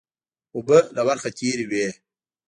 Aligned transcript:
اوبه 0.55 0.77
له 0.95 1.01
ورخه 1.07 1.29
تېرې 1.37 1.65
وې 1.69 1.87